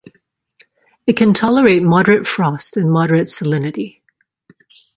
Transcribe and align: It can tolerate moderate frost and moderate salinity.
It 1.05 1.15
can 1.15 1.31
tolerate 1.31 1.83
moderate 1.83 2.25
frost 2.25 2.75
and 2.75 2.91
moderate 2.91 3.27
salinity. 3.27 4.01